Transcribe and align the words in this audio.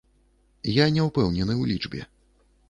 Я 0.77 0.85
не 0.95 1.05
ўпэўнены 1.09 1.53
ў 1.57 1.63
лічбе. 1.73 2.01